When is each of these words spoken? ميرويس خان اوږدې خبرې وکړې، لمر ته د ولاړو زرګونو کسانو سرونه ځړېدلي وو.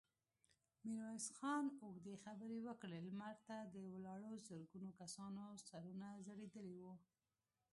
ميرويس 0.87 1.27
خان 1.37 1.65
اوږدې 1.83 2.15
خبرې 2.23 2.59
وکړې، 2.67 2.99
لمر 3.07 3.35
ته 3.47 3.55
د 3.73 3.75
ولاړو 3.93 4.31
زرګونو 4.47 4.89
کسانو 5.01 5.45
سرونه 5.67 6.07
ځړېدلي 6.25 6.75
وو. 6.81 6.93